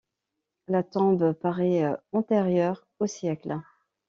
La 0.67 0.81
tombe 0.81 1.33
parait 1.33 1.85
antérieure 2.11 2.87
au 2.97 3.05
siècle. 3.05 3.59